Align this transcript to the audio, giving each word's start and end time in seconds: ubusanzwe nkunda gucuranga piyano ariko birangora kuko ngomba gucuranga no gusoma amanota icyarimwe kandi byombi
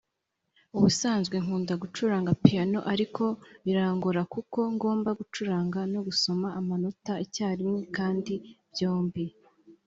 ubusanzwe 0.75 1.35
nkunda 1.43 1.73
gucuranga 1.81 2.31
piyano 2.43 2.79
ariko 2.93 3.23
birangora 3.65 4.21
kuko 4.33 4.59
ngomba 4.75 5.09
gucuranga 5.19 5.79
no 5.93 5.99
gusoma 6.07 6.47
amanota 6.59 7.13
icyarimwe 7.25 7.79
kandi 7.97 8.33
byombi 8.71 9.25